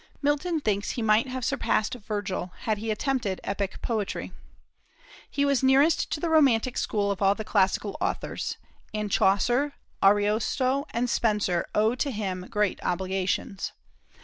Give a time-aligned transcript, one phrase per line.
[0.19, 4.33] Milton thinks he might have surpassed Virgil, had he attempted epic poetry.
[5.29, 8.57] He was nearest to the romantic school of all the classical authors;
[8.95, 13.73] and Chaucer, Ariosto, and Spenser owe to him great obligations.